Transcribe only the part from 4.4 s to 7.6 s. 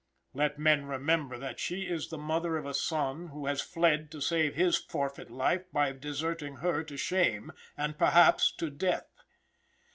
his forfeit life by deserting her to shame,